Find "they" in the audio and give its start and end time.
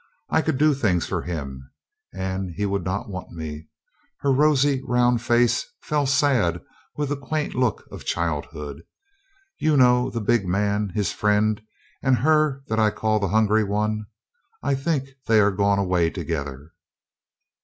15.27-15.39